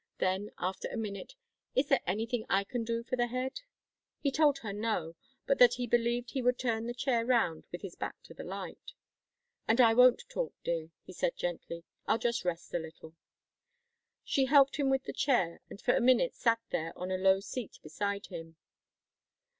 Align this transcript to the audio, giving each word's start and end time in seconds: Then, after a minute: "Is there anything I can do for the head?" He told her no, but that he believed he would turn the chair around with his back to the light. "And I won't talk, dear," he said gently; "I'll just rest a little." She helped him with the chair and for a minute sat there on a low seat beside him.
Then, 0.17 0.49
after 0.57 0.87
a 0.87 0.97
minute: 0.97 1.35
"Is 1.75 1.89
there 1.89 2.01
anything 2.07 2.43
I 2.49 2.63
can 2.63 2.83
do 2.83 3.03
for 3.03 3.15
the 3.15 3.27
head?" 3.27 3.61
He 4.19 4.31
told 4.31 4.57
her 4.57 4.73
no, 4.73 5.15
but 5.45 5.59
that 5.59 5.75
he 5.75 5.85
believed 5.85 6.31
he 6.31 6.41
would 6.41 6.57
turn 6.57 6.87
the 6.87 6.95
chair 6.95 7.23
around 7.23 7.67
with 7.71 7.83
his 7.83 7.95
back 7.95 8.19
to 8.23 8.33
the 8.33 8.43
light. 8.43 8.93
"And 9.67 9.79
I 9.79 9.93
won't 9.93 10.27
talk, 10.27 10.55
dear," 10.63 10.89
he 11.03 11.13
said 11.13 11.37
gently; 11.37 11.83
"I'll 12.07 12.17
just 12.17 12.43
rest 12.43 12.73
a 12.73 12.79
little." 12.79 13.13
She 14.23 14.45
helped 14.45 14.77
him 14.77 14.89
with 14.89 15.03
the 15.03 15.13
chair 15.13 15.61
and 15.69 15.79
for 15.79 15.95
a 15.95 16.01
minute 16.01 16.33
sat 16.33 16.57
there 16.71 16.97
on 16.97 17.11
a 17.11 17.17
low 17.19 17.39
seat 17.39 17.77
beside 17.83 18.25
him. 18.25 18.55